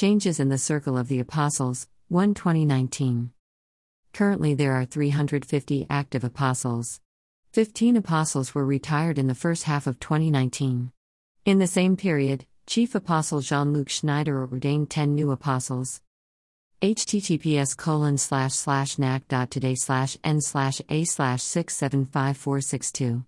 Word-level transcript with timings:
Changes 0.00 0.40
in 0.40 0.48
the 0.48 0.56
Circle 0.56 0.96
of 0.96 1.08
the 1.08 1.20
Apostles, 1.20 1.86
1 2.08 2.32
2019. 2.32 3.32
Currently, 4.14 4.54
there 4.54 4.72
are 4.72 4.86
350 4.86 5.86
active 5.90 6.24
apostles. 6.24 7.02
15 7.52 7.98
apostles 7.98 8.54
were 8.54 8.64
retired 8.64 9.18
in 9.18 9.26
the 9.26 9.34
first 9.34 9.64
half 9.64 9.86
of 9.86 10.00
2019. 10.00 10.90
In 11.44 11.58
the 11.58 11.66
same 11.66 11.98
period, 11.98 12.46
Chief 12.66 12.94
Apostle 12.94 13.42
Jean 13.42 13.74
Luc 13.74 13.90
Schneider 13.90 14.42
ordained 14.42 14.88
10 14.88 15.14
new 15.14 15.32
apostles. 15.32 16.00
https 16.80 17.76
colon 17.76 18.16
slash 18.16 18.54
slash 18.54 18.98
nac.today 18.98 19.74
slash 19.74 20.16
n 20.24 20.40
slash 20.40 20.80
a 20.88 21.04
slash 21.04 21.42
675462 21.42 23.26